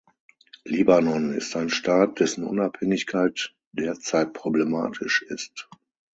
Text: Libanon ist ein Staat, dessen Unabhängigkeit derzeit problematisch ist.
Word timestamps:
Libanon 0.65 1.31
ist 1.35 1.55
ein 1.55 1.69
Staat, 1.69 2.19
dessen 2.19 2.43
Unabhängigkeit 2.43 3.53
derzeit 3.71 4.33
problematisch 4.33 5.21
ist. 5.27 5.69